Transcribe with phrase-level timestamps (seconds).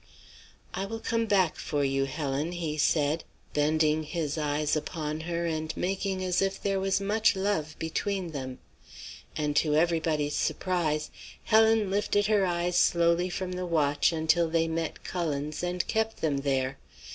[0.73, 5.77] "'I will come back for you, Helen,' he said, bending his eyes upon her and
[5.77, 8.57] making as if there was much love between them;
[9.37, 11.11] and to everybody's surprise
[11.43, 16.37] Helen lifted her eyes slowly from the watch until they met Cullen's, and kept them
[16.37, 16.79] there.